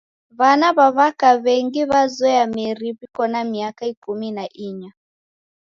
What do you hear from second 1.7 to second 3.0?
w'azoya meri